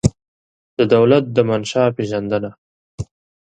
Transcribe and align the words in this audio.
د 0.77 0.79
دولت 0.93 1.23
د 1.35 1.37
منشا 1.49 1.83
پېژندنه 1.95 2.51